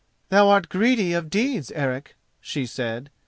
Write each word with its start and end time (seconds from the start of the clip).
"Thou 0.29 0.49
art 0.49 0.67
greedy 0.67 1.13
of 1.13 1.29
deeds, 1.29 1.69
Eric," 1.73 2.15
she 2.39 2.65
said. 2.65 3.11